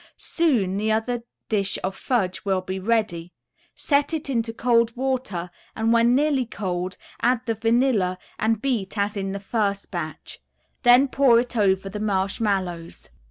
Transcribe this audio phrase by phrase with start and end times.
[0.17, 3.33] Soon the other dish of fudge will be ready;
[3.75, 9.15] set it into cold water and when nearly cold, add the vanilla and beat as
[9.15, 10.39] in the first batch,
[10.81, 13.11] then pour it over the marshmallows.